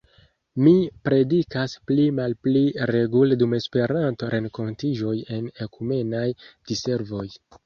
[0.67, 0.71] Mi
[1.09, 2.63] predikas pli-malpli
[2.93, 6.25] regule dum Esperanto-renkontiĝoj en ekumenaj
[6.73, 7.25] diservoj.